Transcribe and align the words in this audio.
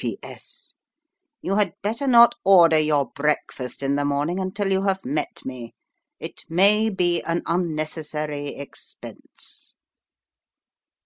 PPS. 0.00 0.72
You 1.42 1.56
had 1.56 1.74
better 1.82 2.06
not 2.06 2.34
order 2.42 2.78
your 2.78 3.10
breakfast 3.10 3.82
in 3.82 3.96
the 3.96 4.04
morning 4.06 4.40
until 4.40 4.72
you 4.72 4.84
have 4.84 5.04
met 5.04 5.44
me. 5.44 5.74
It 6.18 6.42
may 6.48 6.88
be 6.88 7.20
an 7.24 7.42
unnecessary 7.44 8.54
expense." 8.56 9.76